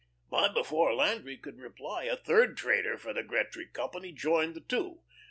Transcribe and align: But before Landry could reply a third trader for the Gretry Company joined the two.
But 0.31 0.55
before 0.55 0.95
Landry 0.95 1.37
could 1.37 1.59
reply 1.59 2.05
a 2.05 2.15
third 2.15 2.57
trader 2.57 2.97
for 2.97 3.13
the 3.13 3.21
Gretry 3.21 3.67
Company 3.71 4.11
joined 4.11 4.55
the 4.55 4.61
two. 4.61 5.03